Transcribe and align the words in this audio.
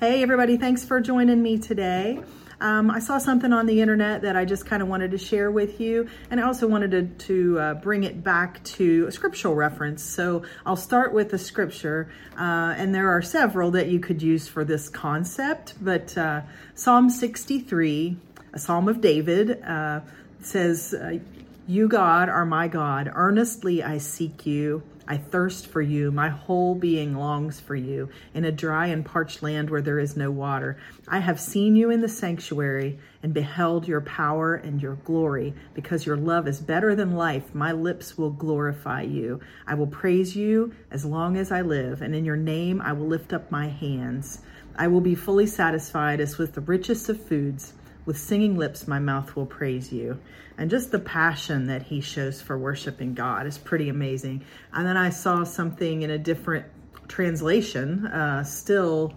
Hey, 0.00 0.22
everybody, 0.22 0.56
thanks 0.58 0.84
for 0.84 1.00
joining 1.00 1.42
me 1.42 1.58
today. 1.58 2.20
Um, 2.60 2.88
I 2.88 3.00
saw 3.00 3.18
something 3.18 3.52
on 3.52 3.66
the 3.66 3.80
internet 3.80 4.22
that 4.22 4.36
I 4.36 4.44
just 4.44 4.64
kind 4.64 4.80
of 4.80 4.86
wanted 4.86 5.10
to 5.10 5.18
share 5.18 5.50
with 5.50 5.80
you, 5.80 6.08
and 6.30 6.38
I 6.38 6.44
also 6.44 6.68
wanted 6.68 6.92
to, 6.92 7.02
to 7.26 7.58
uh, 7.58 7.74
bring 7.74 8.04
it 8.04 8.22
back 8.22 8.62
to 8.78 9.06
a 9.08 9.10
scriptural 9.10 9.56
reference. 9.56 10.04
So 10.04 10.44
I'll 10.64 10.76
start 10.76 11.12
with 11.12 11.32
a 11.32 11.38
scripture, 11.38 12.12
uh, 12.38 12.76
and 12.78 12.94
there 12.94 13.10
are 13.10 13.22
several 13.22 13.72
that 13.72 13.88
you 13.88 13.98
could 13.98 14.22
use 14.22 14.46
for 14.46 14.64
this 14.64 14.88
concept, 14.88 15.74
but 15.80 16.16
uh, 16.16 16.42
Psalm 16.76 17.10
63, 17.10 18.16
a 18.52 18.58
psalm 18.60 18.86
of 18.86 19.00
David, 19.00 19.60
uh, 19.64 20.02
says, 20.40 20.94
uh, 20.94 21.18
You, 21.66 21.88
God, 21.88 22.28
are 22.28 22.46
my 22.46 22.68
God. 22.68 23.10
Earnestly 23.12 23.82
I 23.82 23.98
seek 23.98 24.46
you. 24.46 24.84
I 25.10 25.16
thirst 25.16 25.68
for 25.68 25.80
you. 25.80 26.10
My 26.10 26.28
whole 26.28 26.74
being 26.74 27.16
longs 27.16 27.58
for 27.58 27.74
you 27.74 28.10
in 28.34 28.44
a 28.44 28.52
dry 28.52 28.88
and 28.88 29.06
parched 29.06 29.42
land 29.42 29.70
where 29.70 29.80
there 29.80 29.98
is 29.98 30.18
no 30.18 30.30
water. 30.30 30.76
I 31.08 31.20
have 31.20 31.40
seen 31.40 31.76
you 31.76 31.88
in 31.90 32.02
the 32.02 32.08
sanctuary 32.10 32.98
and 33.22 33.32
beheld 33.32 33.88
your 33.88 34.02
power 34.02 34.54
and 34.54 34.82
your 34.82 34.96
glory. 34.96 35.54
Because 35.72 36.04
your 36.04 36.18
love 36.18 36.46
is 36.46 36.60
better 36.60 36.94
than 36.94 37.16
life, 37.16 37.54
my 37.54 37.72
lips 37.72 38.18
will 38.18 38.30
glorify 38.30 39.00
you. 39.00 39.40
I 39.66 39.74
will 39.74 39.86
praise 39.86 40.36
you 40.36 40.74
as 40.90 41.06
long 41.06 41.38
as 41.38 41.50
I 41.50 41.62
live, 41.62 42.02
and 42.02 42.14
in 42.14 42.26
your 42.26 42.36
name 42.36 42.82
I 42.82 42.92
will 42.92 43.06
lift 43.06 43.32
up 43.32 43.50
my 43.50 43.68
hands. 43.68 44.42
I 44.76 44.88
will 44.88 45.00
be 45.00 45.14
fully 45.14 45.46
satisfied 45.46 46.20
as 46.20 46.36
with 46.36 46.52
the 46.52 46.60
richest 46.60 47.08
of 47.08 47.24
foods. 47.26 47.72
With 48.08 48.16
singing 48.16 48.56
lips, 48.56 48.88
my 48.88 49.00
mouth 49.00 49.36
will 49.36 49.44
praise 49.44 49.92
you. 49.92 50.18
And 50.56 50.70
just 50.70 50.90
the 50.90 50.98
passion 50.98 51.66
that 51.66 51.82
he 51.82 52.00
shows 52.00 52.40
for 52.40 52.56
worshiping 52.58 53.12
God 53.12 53.46
is 53.46 53.58
pretty 53.58 53.90
amazing. 53.90 54.46
And 54.72 54.86
then 54.86 54.96
I 54.96 55.10
saw 55.10 55.44
something 55.44 56.00
in 56.00 56.08
a 56.08 56.16
different 56.16 56.64
translation, 57.08 58.06
uh, 58.06 58.44
still 58.44 59.12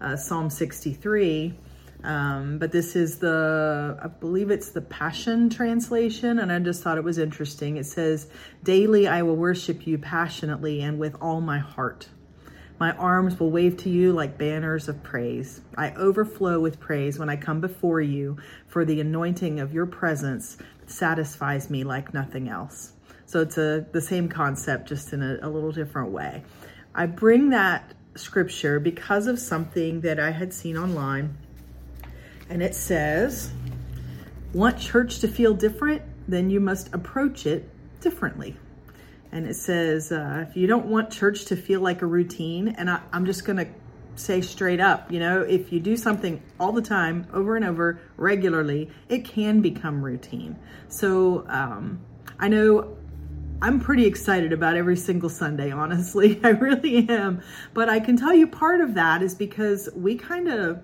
uh, 0.00 0.16
Psalm 0.16 0.50
63. 0.50 1.56
Um, 2.02 2.58
but 2.58 2.72
this 2.72 2.96
is 2.96 3.20
the, 3.20 3.96
I 4.02 4.08
believe 4.08 4.50
it's 4.50 4.70
the 4.70 4.82
Passion 4.82 5.48
Translation, 5.48 6.40
and 6.40 6.50
I 6.50 6.58
just 6.58 6.82
thought 6.82 6.98
it 6.98 7.04
was 7.04 7.18
interesting. 7.18 7.76
It 7.76 7.86
says, 7.86 8.26
Daily 8.64 9.06
I 9.06 9.22
will 9.22 9.36
worship 9.36 9.86
you 9.86 9.98
passionately 9.98 10.80
and 10.80 10.98
with 10.98 11.14
all 11.20 11.40
my 11.40 11.60
heart. 11.60 12.08
My 12.82 12.90
arms 12.96 13.38
will 13.38 13.52
wave 13.52 13.76
to 13.84 13.88
you 13.88 14.12
like 14.12 14.38
banners 14.38 14.88
of 14.88 15.04
praise. 15.04 15.60
I 15.76 15.92
overflow 15.92 16.58
with 16.58 16.80
praise 16.80 17.16
when 17.16 17.28
I 17.28 17.36
come 17.36 17.60
before 17.60 18.00
you, 18.00 18.38
for 18.66 18.84
the 18.84 19.00
anointing 19.00 19.60
of 19.60 19.72
your 19.72 19.86
presence 19.86 20.56
satisfies 20.86 21.70
me 21.70 21.84
like 21.84 22.12
nothing 22.12 22.48
else. 22.48 22.94
So 23.24 23.40
it's 23.40 23.56
a 23.56 23.86
the 23.92 24.00
same 24.00 24.28
concept, 24.28 24.88
just 24.88 25.12
in 25.12 25.22
a, 25.22 25.38
a 25.42 25.48
little 25.48 25.70
different 25.70 26.10
way. 26.10 26.42
I 26.92 27.06
bring 27.06 27.50
that 27.50 27.94
scripture 28.16 28.80
because 28.80 29.28
of 29.28 29.38
something 29.38 30.00
that 30.00 30.18
I 30.18 30.32
had 30.32 30.52
seen 30.52 30.76
online, 30.76 31.36
and 32.50 32.64
it 32.64 32.74
says, 32.74 33.52
"Want 34.52 34.76
church 34.80 35.20
to 35.20 35.28
feel 35.28 35.54
different? 35.54 36.02
Then 36.26 36.50
you 36.50 36.58
must 36.58 36.92
approach 36.92 37.46
it 37.46 37.70
differently." 38.00 38.56
And 39.32 39.46
it 39.46 39.56
says, 39.56 40.12
uh, 40.12 40.44
if 40.48 40.56
you 40.56 40.66
don't 40.66 40.86
want 40.86 41.10
church 41.10 41.46
to 41.46 41.56
feel 41.56 41.80
like 41.80 42.02
a 42.02 42.06
routine, 42.06 42.68
and 42.68 42.90
I, 42.90 43.00
I'm 43.12 43.24
just 43.24 43.44
going 43.44 43.56
to 43.56 43.66
say 44.14 44.42
straight 44.42 44.80
up, 44.80 45.10
you 45.10 45.18
know, 45.18 45.40
if 45.40 45.72
you 45.72 45.80
do 45.80 45.96
something 45.96 46.42
all 46.60 46.72
the 46.72 46.82
time, 46.82 47.26
over 47.32 47.56
and 47.56 47.64
over, 47.64 47.98
regularly, 48.18 48.90
it 49.08 49.24
can 49.24 49.62
become 49.62 50.04
routine. 50.04 50.58
So 50.88 51.46
um, 51.48 52.00
I 52.38 52.48
know 52.48 52.96
I'm 53.62 53.80
pretty 53.80 54.06
excited 54.06 54.52
about 54.52 54.76
every 54.76 54.96
single 54.96 55.30
Sunday, 55.30 55.70
honestly. 55.70 56.38
I 56.44 56.48
really 56.48 57.08
am. 57.08 57.42
But 57.72 57.88
I 57.88 58.00
can 58.00 58.16
tell 58.16 58.34
you 58.34 58.46
part 58.46 58.80
of 58.80 58.94
that 58.94 59.22
is 59.22 59.34
because 59.34 59.88
we 59.94 60.16
kind 60.16 60.48
of 60.48 60.82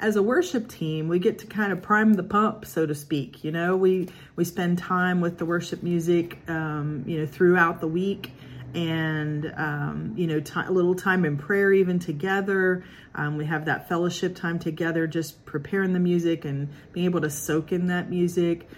as 0.00 0.16
a 0.16 0.22
worship 0.22 0.68
team, 0.68 1.08
we 1.08 1.18
get 1.18 1.38
to 1.40 1.46
kind 1.46 1.72
of 1.72 1.82
prime 1.82 2.14
the 2.14 2.22
pump, 2.22 2.64
so 2.64 2.86
to 2.86 2.94
speak. 2.94 3.44
You 3.44 3.52
know, 3.52 3.76
we 3.76 4.08
we 4.34 4.44
spend 4.44 4.78
time 4.78 5.20
with 5.20 5.38
the 5.38 5.44
worship 5.44 5.82
music, 5.82 6.38
um, 6.48 7.04
you 7.06 7.20
know, 7.20 7.26
throughout 7.26 7.80
the 7.80 7.86
week, 7.86 8.32
and 8.74 9.52
um, 9.56 10.14
you 10.16 10.26
know, 10.26 10.40
t- 10.40 10.52
a 10.56 10.72
little 10.72 10.94
time 10.94 11.24
in 11.24 11.36
prayer 11.36 11.72
even 11.72 11.98
together. 11.98 12.82
Um, 13.14 13.36
we 13.36 13.44
have 13.44 13.66
that 13.66 13.88
fellowship 13.88 14.34
time 14.34 14.58
together, 14.58 15.06
just 15.06 15.44
preparing 15.44 15.92
the 15.92 16.00
music 16.00 16.44
and 16.44 16.68
being 16.92 17.06
able 17.06 17.20
to 17.20 17.30
soak 17.30 17.70
in 17.70 17.88
that 17.88 18.08
music. 18.08 18.68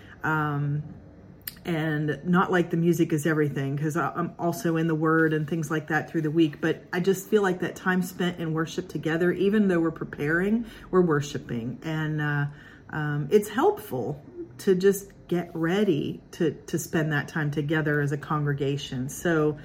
And 1.65 2.19
not 2.25 2.51
like 2.51 2.71
the 2.71 2.77
music 2.77 3.13
is 3.13 3.25
everything 3.25 3.77
because 3.77 3.97
I'm 3.97 4.35
also 4.39 4.77
in 4.77 4.89
the 4.89 4.95
word 4.95 5.33
and 5.33 5.49
things 5.49 5.71
like 5.71 5.89
that 5.89 6.11
through 6.11 6.23
the 6.23 6.31
week. 6.31 6.61
But 6.61 6.85
I 6.93 6.99
just 6.99 7.29
feel 7.29 7.43
like 7.43 7.61
that 7.61 7.77
time 7.77 8.03
spent 8.03 8.41
in 8.41 8.53
worship 8.53 8.89
together, 8.89 9.31
even 9.31 9.69
though 9.69 9.79
we're 9.79 9.93
preparing, 9.93 10.67
we're 10.91 11.03
worshiping, 11.03 11.79
and 11.85 12.21
uh, 12.21 12.47
um, 12.91 13.29
it's 13.31 13.49
helpful 13.49 14.21
to 14.59 14.75
just 14.75 15.11
get 15.29 15.51
ready 15.55 16.21
to 16.33 16.51
to 16.67 16.79
spend 16.79 17.13
that 17.13 17.29
time 17.29 17.51
together 17.51 18.01
as 18.01 18.13
a 18.13 18.19
congregation. 18.19 19.09
So 19.09 19.59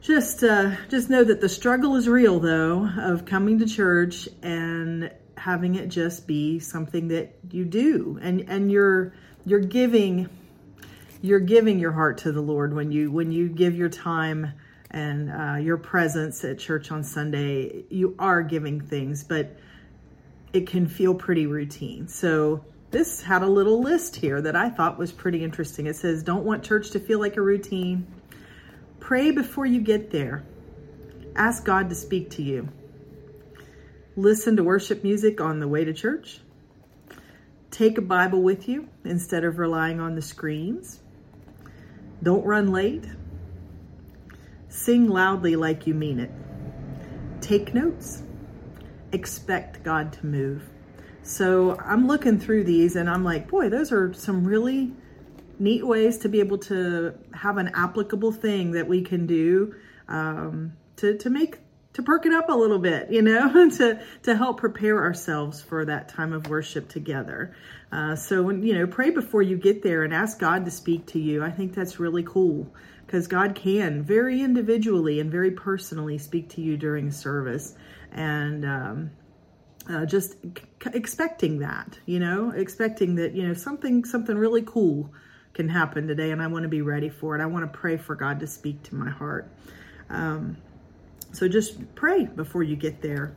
just 0.00 0.42
uh, 0.42 0.72
just 0.88 1.10
know 1.10 1.22
that 1.22 1.40
the 1.40 1.48
struggle 1.48 1.94
is 1.96 2.08
real, 2.08 2.40
though, 2.40 2.88
of 2.98 3.24
coming 3.24 3.60
to 3.60 3.66
church 3.66 4.28
and 4.42 5.12
having 5.36 5.76
it 5.76 5.88
just 5.88 6.26
be 6.26 6.58
something 6.58 7.08
that 7.08 7.36
you 7.50 7.64
do, 7.64 8.18
and 8.20 8.40
and 8.48 8.72
you're 8.72 9.12
you're 9.44 9.60
giving 9.60 10.28
you're 11.22 11.40
giving 11.40 11.78
your 11.78 11.92
heart 11.92 12.18
to 12.18 12.32
the 12.32 12.40
Lord 12.40 12.74
when 12.74 12.90
you 12.90 13.10
when 13.10 13.30
you 13.30 13.48
give 13.48 13.74
your 13.76 13.88
time 13.88 14.52
and 14.90 15.30
uh, 15.30 15.56
your 15.58 15.78
presence 15.78 16.44
at 16.44 16.58
church 16.58 16.90
on 16.90 17.04
Sunday. 17.04 17.84
You 17.88 18.14
are 18.18 18.42
giving 18.42 18.80
things, 18.80 19.24
but 19.24 19.56
it 20.52 20.66
can 20.66 20.86
feel 20.86 21.14
pretty 21.14 21.46
routine. 21.46 22.08
So 22.08 22.64
this 22.90 23.22
had 23.22 23.42
a 23.42 23.46
little 23.46 23.80
list 23.80 24.16
here 24.16 24.42
that 24.42 24.56
I 24.56 24.68
thought 24.68 24.98
was 24.98 25.12
pretty 25.12 25.42
interesting. 25.42 25.86
It 25.86 25.96
says, 25.96 26.22
"Don't 26.22 26.44
want 26.44 26.64
church 26.64 26.90
to 26.90 27.00
feel 27.00 27.20
like 27.20 27.36
a 27.36 27.40
routine. 27.40 28.06
Pray 29.00 29.30
before 29.30 29.64
you 29.64 29.80
get 29.80 30.10
there. 30.10 30.42
Ask 31.36 31.64
God 31.64 31.88
to 31.88 31.94
speak 31.94 32.30
to 32.30 32.42
you. 32.42 32.68
Listen 34.16 34.56
to 34.56 34.64
worship 34.64 35.04
music 35.04 35.40
on 35.40 35.60
the 35.60 35.68
way 35.68 35.84
to 35.84 35.92
church." 35.92 36.40
Take 37.70 37.96
a 37.96 38.02
Bible 38.02 38.42
with 38.42 38.68
you 38.68 38.88
instead 39.04 39.44
of 39.44 39.58
relying 39.58 39.98
on 39.98 40.14
the 40.14 40.20
screens. 40.20 41.00
Don't 42.22 42.44
run 42.44 42.72
late. 42.72 43.04
Sing 44.68 45.08
loudly 45.08 45.56
like 45.56 45.86
you 45.86 45.94
mean 45.94 46.20
it. 46.20 46.30
Take 47.40 47.74
notes. 47.74 48.22
Expect 49.12 49.82
God 49.82 50.12
to 50.14 50.26
move. 50.26 50.62
So 51.22 51.76
I'm 51.78 52.06
looking 52.06 52.38
through 52.38 52.64
these 52.64 52.96
and 52.96 53.08
I'm 53.08 53.24
like, 53.24 53.48
boy, 53.48 53.68
those 53.68 53.92
are 53.92 54.12
some 54.12 54.44
really 54.44 54.92
neat 55.58 55.86
ways 55.86 56.18
to 56.18 56.28
be 56.28 56.40
able 56.40 56.58
to 56.58 57.14
have 57.34 57.58
an 57.58 57.68
applicable 57.74 58.32
thing 58.32 58.72
that 58.72 58.88
we 58.88 59.02
can 59.02 59.26
do 59.26 59.74
um, 60.08 60.72
to, 60.96 61.16
to 61.18 61.30
make 61.30 61.58
to 61.94 62.02
perk 62.02 62.24
it 62.24 62.32
up 62.32 62.48
a 62.48 62.54
little 62.54 62.78
bit, 62.78 63.10
you 63.10 63.22
know, 63.22 63.68
to 63.76 64.02
to 64.22 64.36
help 64.36 64.58
prepare 64.58 65.02
ourselves 65.02 65.60
for 65.60 65.84
that 65.84 66.08
time 66.08 66.32
of 66.32 66.48
worship 66.48 66.88
together. 66.88 67.54
Uh, 67.90 68.16
so 68.16 68.42
when 68.42 68.62
you 68.62 68.74
know, 68.74 68.86
pray 68.86 69.10
before 69.10 69.42
you 69.42 69.56
get 69.56 69.82
there 69.82 70.04
and 70.04 70.14
ask 70.14 70.38
God 70.38 70.64
to 70.64 70.70
speak 70.70 71.06
to 71.08 71.18
you. 71.18 71.44
I 71.44 71.50
think 71.50 71.74
that's 71.74 72.00
really 72.00 72.22
cool 72.22 72.72
because 73.06 73.26
God 73.26 73.54
can 73.54 74.02
very 74.02 74.40
individually 74.40 75.20
and 75.20 75.30
very 75.30 75.50
personally 75.50 76.16
speak 76.18 76.48
to 76.50 76.62
you 76.62 76.76
during 76.76 77.10
service, 77.10 77.74
and 78.10 78.64
um, 78.64 79.10
uh, 79.90 80.06
just 80.06 80.32
c- 80.42 80.90
expecting 80.94 81.58
that, 81.58 81.98
you 82.06 82.20
know, 82.20 82.50
expecting 82.50 83.16
that 83.16 83.34
you 83.34 83.46
know 83.46 83.54
something 83.54 84.04
something 84.04 84.36
really 84.36 84.62
cool 84.62 85.12
can 85.52 85.68
happen 85.68 86.08
today, 86.08 86.30
and 86.30 86.40
I 86.42 86.46
want 86.46 86.62
to 86.62 86.70
be 86.70 86.80
ready 86.80 87.10
for 87.10 87.36
it. 87.36 87.42
I 87.42 87.46
want 87.46 87.70
to 87.70 87.78
pray 87.78 87.98
for 87.98 88.14
God 88.14 88.40
to 88.40 88.46
speak 88.46 88.82
to 88.84 88.94
my 88.94 89.10
heart. 89.10 89.52
Um, 90.08 90.56
so 91.32 91.48
just 91.48 91.94
pray 91.94 92.26
before 92.26 92.62
you 92.62 92.76
get 92.76 93.02
there. 93.02 93.34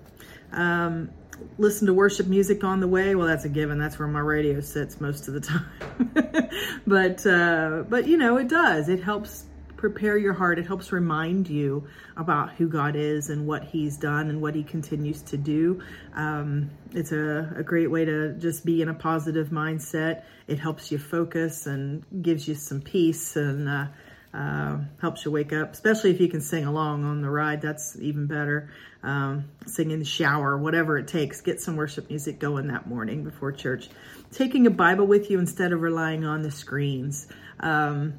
Um, 0.52 1.10
listen 1.58 1.88
to 1.88 1.94
worship 1.94 2.28
music 2.28 2.64
on 2.64 2.80
the 2.80 2.88
way. 2.88 3.16
Well, 3.16 3.28
that's 3.28 3.46
a 3.46 3.50
given. 3.50 3.78
That's 3.78 3.98
where 4.00 4.08
my 4.08 4.20
radio 4.20 4.62
sits 4.62 5.02
most 5.02 5.28
of 5.28 5.34
the 5.34 5.42
time. 5.42 6.50
but 6.88 7.26
uh, 7.26 7.84
but 7.90 8.08
you 8.08 8.18
know, 8.18 8.38
it 8.38 8.48
does. 8.48 8.90
It 8.90 9.02
helps 9.02 9.46
prepare 9.78 10.18
your 10.18 10.34
heart. 10.34 10.58
It 10.58 10.66
helps 10.66 10.92
remind 10.92 11.50
you 11.50 11.88
about 12.18 12.54
who 12.54 12.68
God 12.68 12.96
is 12.96 13.30
and 13.30 13.46
what 13.46 13.64
He's 13.64 13.98
done 13.98 14.30
and 14.30 14.42
what 14.42 14.56
He 14.56 14.64
continues 14.64 15.22
to 15.24 15.38
do. 15.38 15.82
Um, 16.14 16.72
it's 16.94 17.12
a, 17.12 17.54
a, 17.58 17.64
great 17.64 17.92
way 17.92 18.06
to 18.06 18.34
just 18.34 18.66
be 18.66 18.82
in 18.82 18.90
a 18.90 18.94
positive 18.94 19.50
mindset. 19.50 20.24
It 20.48 20.60
helps 20.60 20.92
you 20.92 20.98
focus 20.98 21.68
and 21.68 22.04
gives 22.22 22.48
you 22.48 22.56
some 22.56 22.82
peace 22.82 23.36
and. 23.36 23.70
Uh, 23.70 23.88
uh, 24.36 24.80
helps 25.00 25.24
you 25.24 25.32
wake 25.32 25.54
up, 25.54 25.72
especially 25.72 26.12
if 26.12 26.20
you 26.20 26.28
can 26.28 26.42
sing 26.42 26.66
along 26.66 27.06
on 27.06 27.22
the 27.22 27.30
ride. 27.30 27.62
That's 27.62 27.98
even 28.00 28.28
better. 28.28 28.70
Um, 29.02 29.46
sing 29.66 29.92
in 29.92 30.00
the 30.00 30.06
shower, 30.06 30.58
whatever 30.58 30.98
it 30.98 31.08
takes. 31.08 31.40
Get 31.40 31.62
some 31.62 31.78
worship 31.78 32.10
music 32.10 32.38
going 32.40 32.68
that 32.68 32.86
morning 32.86 33.24
before 33.24 33.54
church. 33.54 33.88
Taking 34.32 34.68
a 34.68 34.72
Bible 34.72 35.08
with 35.08 35.30
you 35.30 35.40
instead 35.40 35.72
of 35.72 35.82
relying 35.82 36.26
on 36.26 36.42
the 36.42 36.52
screens. 36.52 37.28
Um, 37.62 38.16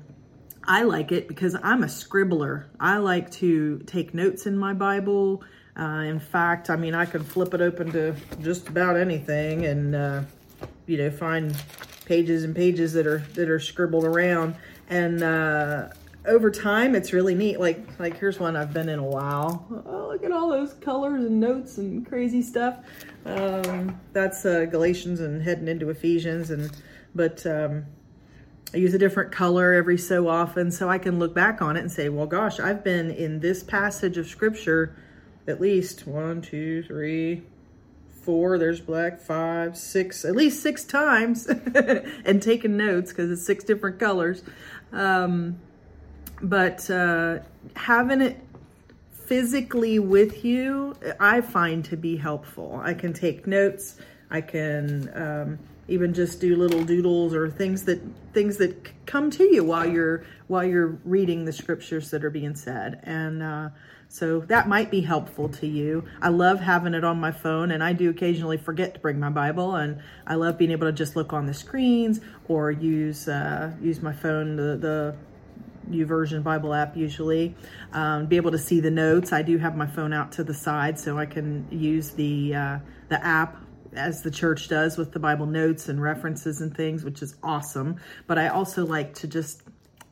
I 0.65 0.85
like 0.85 1.13
it 1.13 1.29
because 1.29 1.55
I'm 1.63 1.83
a 1.83 1.89
scribbler. 1.89 2.65
I 2.81 2.97
like 2.97 3.31
to 3.33 3.81
take 3.81 4.15
notes 4.15 4.47
in 4.47 4.57
my 4.57 4.73
Bible. 4.73 5.45
Uh, 5.79 6.05
in 6.07 6.19
fact, 6.19 6.71
I 6.71 6.77
mean, 6.77 6.95
I 6.95 7.05
could 7.05 7.27
flip 7.27 7.53
it 7.53 7.61
open 7.61 7.93
to 7.93 8.17
just 8.41 8.69
about 8.69 8.97
anything 8.97 9.67
and, 9.67 9.95
uh, 9.95 10.23
you 10.87 10.97
know, 10.97 11.11
find 11.11 11.55
pages 12.07 12.45
and 12.45 12.57
pages 12.57 12.95
that 12.95 13.07
are 13.07 13.19
that 13.35 13.51
are 13.51 13.61
scribbled 13.61 14.05
around. 14.05 14.55
And 14.89 15.23
uh, 15.23 15.89
over 16.27 16.51
time, 16.51 16.95
it's 16.95 17.13
really 17.13 17.35
neat. 17.35 17.61
Like, 17.61 17.99
like 17.99 18.19
here's 18.19 18.39
one 18.39 18.57
I've 18.57 18.73
been 18.73 18.89
in 18.89 18.99
a 18.99 19.05
while. 19.05 19.67
Oh, 19.87 20.09
look 20.09 20.25
at 20.25 20.33
all 20.33 20.49
those 20.51 20.75
colors 20.75 21.25
and 21.25 21.41
notes 21.41 21.79
and 21.79 22.07
crazy 22.07 22.43
stuff. 22.43 22.79
Um, 23.25 24.01
that's 24.13 24.45
uh, 24.45 24.67
Galatians 24.67 25.21
and 25.21 25.43
heading 25.43 25.69
into 25.69 25.91
Ephesians. 25.91 26.51
And 26.51 26.71
but 27.15 27.47
um, 27.47 27.87
I 28.75 28.79
use 28.79 28.95
a 28.95 28.99
different 28.99 29.33
color 29.33 29.73
every 29.73 29.99
so 29.99 30.29
often 30.29 30.71
so 30.71 30.89
I 30.89 30.99
can 30.99 31.19
look 31.19 31.35
back 31.35 31.63
on 31.63 31.77
it 31.77 31.81
and 31.81 31.91
say, 31.91 32.09
well, 32.09 32.27
gosh, 32.27 32.61
I've 32.61 32.83
been 32.83 33.11
in 33.11 33.41
this 33.41 33.63
passage 33.63 34.19
of 34.19 34.27
scripture 34.27 34.97
at 35.49 35.61
least 35.61 36.07
one, 36.07 36.43
two, 36.43 36.83
three, 36.83 37.43
four, 38.23 38.59
there's 38.59 38.81
black, 38.81 39.21
five, 39.21 39.77
six, 39.77 40.25
at 40.25 40.35
least 40.35 40.61
six 40.61 40.85
times 40.85 41.47
and 42.25 42.43
taking 42.43 42.77
notes 42.77 43.13
because 43.13 43.31
it's 43.31 43.47
six 43.47 43.63
different 43.63 44.01
colors. 44.01 44.43
Um, 44.93 45.61
but 46.43 46.89
uh, 46.91 47.39
having 47.75 48.21
it 48.21 48.41
physically 49.11 49.99
with 49.99 50.45
you, 50.45 50.95
I 51.19 51.41
find 51.41 51.85
to 51.87 51.97
be 51.97 52.17
helpful. 52.17 52.81
I 52.83 52.95
can 52.95 53.13
take 53.13 53.47
notes. 53.47 53.97
I 54.31 54.41
can 54.41 55.11
um, 55.15 55.59
even 55.89 56.15
just 56.15 56.41
do 56.41 56.57
little 56.57 56.85
doodles 56.85 57.35
or 57.35 57.51
things 57.51 57.85
that 57.85 58.01
things 58.33 58.57
that 58.57 58.91
come 59.07 59.31
to 59.31 59.45
you 59.45 59.65
while 59.65 59.89
you're 59.89 60.25
while 60.49 60.65
you're 60.65 60.99
reading 61.05 61.45
the 61.45 61.53
scriptures 61.53 62.11
that 62.11 62.25
are 62.25 62.31
being 62.31 62.55
said 62.55 63.01
and 63.05 63.43
uh, 63.43 63.69
so 64.09 64.41
that 64.41 64.69
might 64.69 64.91
be 64.91 65.01
helpful 65.01 65.49
to 65.49 65.67
you 65.67 66.05
i 66.21 66.29
love 66.29 66.61
having 66.61 66.95
it 66.95 67.05
on 67.05 67.21
my 67.21 67.31
phone 67.31 67.71
and 67.71 67.85
i 67.85 67.93
do 67.93 68.11
occasionally 68.11 68.57
forget 68.57 68.95
to 68.95 69.01
bring 69.01 69.19
my 69.19 69.31
bible 69.31 69.77
and 69.77 70.01
i 70.27 70.35
love 70.35 70.59
being 70.59 70.71
able 70.73 70.87
to 70.87 70.93
just 70.93 71.15
look 71.17 71.33
on 71.33 71.47
the 71.47 71.55
screens 71.55 72.21
or 72.49 72.71
use 72.71 73.29
uh, 73.29 73.71
use 73.81 74.03
my 74.03 74.13
phone 74.13 74.57
the, 74.57 74.77
the 74.77 75.15
YouVersion 75.91 76.43
Bible 76.43 76.75
app 76.75 76.97
usually. 76.97 77.55
Um, 77.93 78.27
be 78.27 78.37
able 78.37 78.53
to 78.53 78.59
see 78.59 78.81
the 78.81 78.91
notes. 78.91 79.33
I 79.33 79.43
do 79.43 79.59
have 79.59 79.77
my 79.77 79.87
phone 79.87 80.13
out 80.13 80.33
to 80.33 80.45
the 80.45 80.55
side 80.55 80.99
so 80.99 81.19
I 81.19 81.27
can 81.27 81.67
use 81.71 82.11
the 82.11 82.55
uh, 82.55 82.79
the 83.09 83.25
app 83.25 83.57
as 83.95 84.23
the 84.23 84.31
church 84.31 84.69
does 84.69 84.99
with 84.99 85.13
the 85.13 85.19
Bible 85.19 85.47
notes 85.47 85.89
and 85.89 86.01
references 86.03 86.61
and 86.61 86.77
things, 86.77 87.05
which 87.05 87.23
is 87.23 87.37
awesome. 87.43 87.97
But 88.27 88.39
I 88.39 88.49
also 88.49 88.85
like 88.85 89.15
to 89.15 89.27
just 89.27 89.63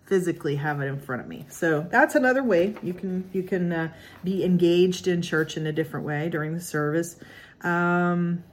physically 0.06 0.56
have 0.56 0.80
it 0.80 0.86
in 0.86 1.00
front 1.00 1.22
of 1.22 1.28
me. 1.28 1.46
So 1.48 1.86
that's 1.90 2.14
another 2.14 2.42
way 2.42 2.76
you 2.82 2.94
can 2.94 3.28
you 3.32 3.42
can 3.42 3.72
uh, 3.72 3.92
be 4.22 4.44
engaged 4.44 5.08
in 5.08 5.22
church 5.22 5.56
in 5.56 5.66
a 5.66 5.72
different 5.72 6.06
way 6.06 6.28
during 6.28 6.54
the 6.54 6.60
service. 6.60 7.16
Um, 7.62 8.44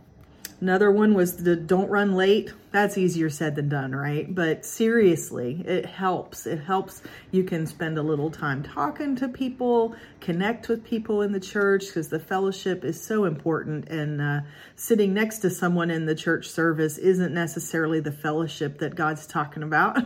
Another 0.61 0.91
one 0.91 1.15
was 1.15 1.37
the 1.37 1.55
don't 1.55 1.89
run 1.89 2.13
late. 2.13 2.53
That's 2.69 2.95
easier 2.95 3.31
said 3.31 3.55
than 3.55 3.67
done, 3.67 3.95
right? 3.95 4.33
But 4.33 4.63
seriously, 4.63 5.63
it 5.65 5.87
helps. 5.87 6.45
It 6.45 6.59
helps. 6.59 7.01
You 7.31 7.43
can 7.43 7.65
spend 7.65 7.97
a 7.97 8.03
little 8.03 8.29
time 8.29 8.61
talking 8.61 9.15
to 9.17 9.27
people, 9.27 9.95
connect 10.19 10.69
with 10.69 10.83
people 10.83 11.23
in 11.23 11.31
the 11.31 11.39
church 11.39 11.87
because 11.87 12.09
the 12.09 12.19
fellowship 12.19 12.85
is 12.85 13.01
so 13.01 13.25
important. 13.25 13.89
And 13.89 14.21
uh, 14.21 14.41
sitting 14.75 15.15
next 15.15 15.39
to 15.39 15.49
someone 15.49 15.89
in 15.89 16.05
the 16.05 16.15
church 16.15 16.47
service 16.47 16.99
isn't 16.99 17.33
necessarily 17.33 17.99
the 17.99 18.11
fellowship 18.11 18.77
that 18.79 18.93
God's 18.93 19.25
talking 19.25 19.63
about. 19.63 19.97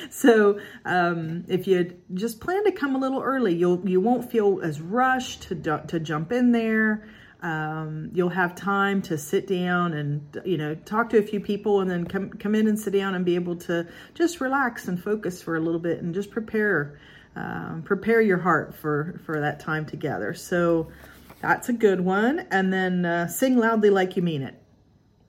so 0.10 0.60
um, 0.84 1.44
if 1.48 1.66
you 1.66 1.92
just 2.14 2.40
plan 2.40 2.62
to 2.64 2.72
come 2.72 2.94
a 2.94 2.98
little 2.98 3.20
early, 3.20 3.52
you'll 3.52 3.86
you 3.86 4.00
won't 4.00 4.30
feel 4.30 4.60
as 4.62 4.80
rushed 4.80 5.42
to 5.48 5.82
to 5.88 5.98
jump 5.98 6.30
in 6.30 6.52
there. 6.52 7.04
Um, 7.42 8.10
you'll 8.14 8.28
have 8.28 8.54
time 8.54 9.02
to 9.02 9.18
sit 9.18 9.48
down 9.48 9.94
and 9.94 10.40
you 10.44 10.56
know 10.56 10.76
talk 10.76 11.10
to 11.10 11.18
a 11.18 11.22
few 11.22 11.40
people 11.40 11.80
and 11.80 11.90
then 11.90 12.06
come 12.06 12.30
come 12.30 12.54
in 12.54 12.68
and 12.68 12.78
sit 12.78 12.92
down 12.92 13.14
and 13.14 13.24
be 13.24 13.34
able 13.34 13.56
to 13.56 13.88
just 14.14 14.40
relax 14.40 14.86
and 14.86 15.02
focus 15.02 15.42
for 15.42 15.56
a 15.56 15.60
little 15.60 15.80
bit 15.80 16.00
and 16.00 16.14
just 16.14 16.30
prepare 16.30 16.98
um, 17.34 17.82
prepare 17.84 18.20
your 18.20 18.38
heart 18.38 18.74
for 18.76 19.20
for 19.26 19.40
that 19.40 19.60
time 19.60 19.86
together. 19.86 20.34
So 20.34 20.92
that's 21.40 21.68
a 21.68 21.72
good 21.72 22.00
one. 22.00 22.46
And 22.50 22.72
then 22.72 23.04
uh, 23.04 23.26
sing 23.26 23.56
loudly 23.56 23.90
like 23.90 24.16
you 24.16 24.22
mean 24.22 24.42
it. 24.42 24.54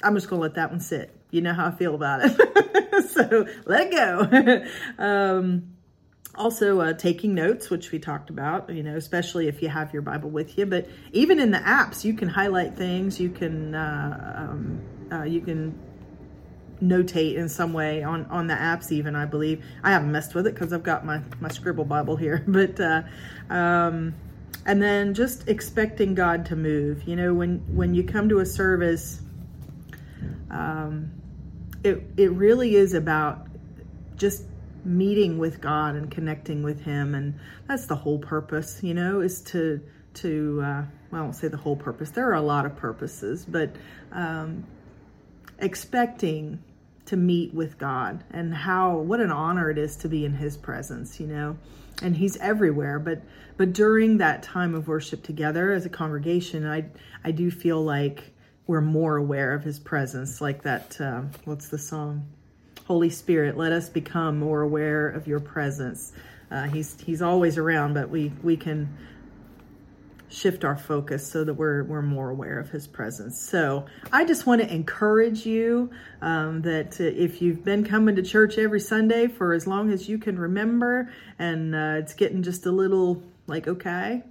I'm 0.04 0.14
just 0.14 0.30
gonna 0.30 0.42
let 0.42 0.54
that 0.56 0.70
one 0.70 0.80
sit. 0.80 1.16
You 1.32 1.42
know 1.42 1.54
how 1.54 1.66
i 1.68 1.72
feel 1.72 1.96
about 1.96 2.22
it. 2.24 2.50
So 3.10 3.48
let 3.66 3.88
it 3.88 3.92
go. 3.92 4.66
Um, 5.04 5.74
also 6.36 6.82
uh, 6.82 6.94
taking 6.94 7.36
notes 7.36 7.70
which 7.70 7.92
we 7.92 8.00
talked 8.00 8.30
about 8.30 8.70
you 8.74 8.82
know 8.82 8.96
especially 8.96 9.48
if 9.48 9.62
you 9.62 9.70
have 9.70 9.94
your 9.94 10.02
bible 10.02 10.30
with 10.30 10.58
you. 10.58 10.66
But 10.66 10.88
even 11.12 11.40
in 11.40 11.52
the 11.52 11.60
apps 11.60 12.04
you 12.04 12.14
can 12.14 12.28
highlight 12.28 12.76
things. 12.76 13.20
You 13.20 13.30
can 13.30 13.76
uh, 13.76 14.50
um, 14.50 14.82
uh, 15.12 15.24
you 15.24 15.42
can 15.42 15.78
notate 16.82 17.36
in 17.36 17.48
some 17.48 17.72
way 17.72 18.04
on 18.04 18.26
on 18.26 18.48
the 18.48 18.56
apps 18.56 18.92
even 18.92 19.16
i 19.16 19.26
believe. 19.26 19.64
I 19.84 19.92
haven't 19.92 20.12
messed 20.12 20.36
with 20.36 20.48
it 20.48 20.54
because 20.54 20.74
i've 20.74 20.84
got 20.84 21.06
my 21.06 21.22
my 21.40 21.50
scribble 21.50 21.86
bible 21.86 22.16
here. 22.16 22.44
But 22.48 22.80
uh, 22.80 23.04
um, 23.50 24.16
and 24.66 24.82
then 24.82 25.14
just 25.14 25.48
expecting 25.48 26.16
god 26.16 26.46
to 26.48 26.56
move. 26.56 27.04
You 27.04 27.16
know 27.16 27.34
when 27.34 27.60
when 27.76 27.94
you 27.94 28.04
come 28.04 28.30
to 28.30 28.40
a 28.40 28.46
service 28.46 29.22
um, 30.50 31.12
it 31.84 32.04
it 32.18 32.32
really 32.32 32.76
is 32.76 32.94
about 32.94 33.48
just 34.16 34.44
meeting 34.86 35.38
with 35.38 35.62
God 35.62 35.96
and 35.96 36.12
connecting 36.12 36.64
with 36.64 36.82
Him, 36.82 37.16
and 37.16 37.40
that's 37.68 37.86
the 37.86 37.96
whole 37.96 38.20
purpose. 38.20 38.82
You 38.82 38.94
know, 38.94 39.22
is 39.22 39.42
to 39.42 39.82
to 40.16 40.62
uh, 40.62 40.84
well, 41.12 41.22
I 41.22 41.24
won't 41.24 41.36
say 41.36 41.48
the 41.48 41.58
whole 41.58 41.76
purpose. 41.76 42.12
There 42.12 42.30
are 42.30 42.36
a 42.36 42.42
lot 42.42 42.66
of 42.66 42.76
purposes, 42.76 43.46
but 43.46 43.76
um, 44.12 44.66
expecting 45.60 46.64
to 47.06 47.18
meet 47.18 47.54
with 47.54 47.78
God 47.78 48.24
and 48.32 48.54
how 48.54 48.98
what 48.98 49.20
an 49.20 49.32
honor 49.32 49.70
it 49.70 49.78
is 49.78 49.96
to 49.98 50.08
be 50.08 50.26
in 50.26 50.34
His 50.34 50.58
presence. 50.58 51.20
You 51.20 51.28
know, 51.28 51.58
and 52.02 52.16
He's 52.16 52.38
everywhere. 52.38 53.00
But 53.00 53.22
but 53.58 53.74
during 53.74 54.18
that 54.18 54.44
time 54.44 54.76
of 54.76 54.88
worship 54.88 55.24
together 55.24 55.72
as 55.72 55.86
a 55.86 55.90
congregation, 55.90 56.66
I 56.66 56.86
I 57.24 57.32
do 57.32 57.50
feel 57.52 57.84
like 57.84 58.32
we're 58.66 58.82
more 58.82 59.18
aware 59.18 59.54
of 59.54 59.64
His 59.64 59.80
presence. 59.80 60.42
Like 60.42 60.64
that. 60.64 61.00
Uh, 61.00 61.24
what's 61.46 61.70
the 61.70 61.80
song? 61.80 62.28
Holy 62.86 63.10
Spirit, 63.10 63.58
let 63.58 63.72
us 63.72 63.90
become 63.90 64.40
more 64.40 64.62
aware 64.62 65.08
of 65.08 65.28
your 65.28 65.40
presence. 65.40 66.12
Uh, 66.52 66.64
he's 66.64 67.00
he's 67.00 67.22
always 67.22 67.58
around, 67.58 67.94
but 67.94 68.10
we 68.10 68.32
we 68.44 68.58
can 68.58 68.90
shift 70.34 70.66
our 70.66 70.76
focus 70.76 71.26
so 71.26 71.44
that 71.44 71.54
we're 71.54 71.84
we're 71.84 72.02
more 72.02 72.30
aware 72.30 72.60
of 72.60 72.70
his 72.70 72.88
presence. 72.88 73.40
So 73.40 73.86
I 74.12 74.26
just 74.26 74.46
want 74.46 74.62
to 74.62 74.74
encourage 74.74 75.46
you 75.46 75.92
um, 76.22 76.62
that 76.64 77.00
if 77.00 77.42
you've 77.42 77.64
been 77.64 77.86
coming 77.86 78.16
to 78.16 78.24
church 78.24 78.58
every 78.58 78.80
Sunday 78.80 79.28
for 79.28 79.54
as 79.54 79.68
long 79.68 79.92
as 79.92 80.10
you 80.10 80.18
can 80.18 80.38
remember, 80.38 81.12
and 81.40 81.74
uh, 81.76 81.96
it's 82.00 82.14
getting 82.14 82.44
just 82.44 82.66
a 82.66 82.72
little 82.72 83.24
like 83.48 83.68
okay, 83.68 84.24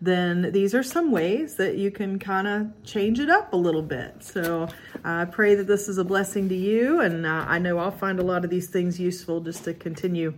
then 0.00 0.52
these 0.52 0.74
are 0.74 0.82
some 0.82 1.10
ways 1.10 1.56
that 1.56 1.76
you 1.76 1.90
can 1.90 2.18
kind 2.18 2.46
of 2.46 2.84
change 2.84 3.18
it 3.18 3.28
up 3.28 3.52
a 3.52 3.56
little 3.56 3.82
bit. 3.82 4.22
So 4.22 4.68
I 5.04 5.24
pray 5.24 5.56
that 5.56 5.66
this 5.66 5.88
is 5.88 5.98
a 5.98 6.04
blessing 6.04 6.48
to 6.48 6.54
you, 6.54 7.00
and 7.00 7.26
uh, 7.26 7.44
I 7.48 7.58
know 7.58 7.78
I'll 7.78 7.90
find 7.90 8.20
a 8.20 8.24
lot 8.24 8.44
of 8.44 8.50
these 8.50 8.68
things 8.68 9.00
useful 9.00 9.40
just 9.40 9.64
to 9.64 9.74
continue. 9.74 10.34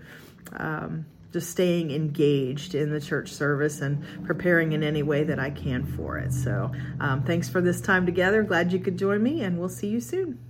Um, 0.55 1.07
just 1.33 1.51
staying 1.51 1.93
engaged 1.93 2.75
in 2.75 2.91
the 2.91 3.01
church 3.01 3.33
service 3.33 3.83
and 3.83 4.05
preparing 4.25 4.73
in 4.73 4.83
any 4.83 5.05
way 5.05 5.23
that 5.23 5.39
I 5.39 5.51
can 5.51 5.87
for 5.87 6.19
it. 6.19 6.33
So, 6.33 6.73
um, 6.99 7.23
thanks 7.23 7.49
for 7.49 7.61
this 7.61 7.81
time 7.81 8.05
together. 8.05 8.43
Glad 8.43 8.73
you 8.73 8.81
could 8.81 8.99
join 8.99 9.23
me, 9.23 9.43
and 9.43 9.57
we'll 9.57 9.69
see 9.69 9.87
you 9.87 10.01
soon. 10.01 10.50